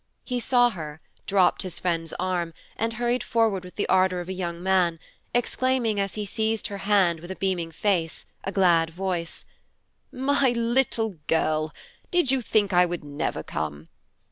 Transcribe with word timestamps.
He 0.25 0.39
saw 0.39 0.71
her, 0.71 0.99
dropped 1.27 1.61
his 1.61 1.77
friend's 1.77 2.11
arm, 2.13 2.55
and 2.75 2.93
hurried 2.93 3.21
forward 3.21 3.63
with 3.63 3.75
the 3.75 3.87
ardor 3.87 4.19
of 4.19 4.29
a 4.29 4.33
young 4.33 4.63
man, 4.63 4.97
exclaiming, 5.31 5.99
as 5.99 6.15
he 6.15 6.25
seized 6.25 6.65
her 6.69 6.79
hand 6.79 7.19
with 7.19 7.29
a 7.29 7.35
beaming 7.35 7.71
face, 7.71 8.25
a 8.43 8.51
glad 8.51 8.89
voice, 8.89 9.45
"My 10.11 10.53
little 10.53 11.17
girl! 11.27 11.71
Did 12.09 12.31
you 12.31 12.41
think 12.41 12.73
I 12.73 12.83
would 12.83 13.03
never 13.03 13.43
come?" 13.43 13.89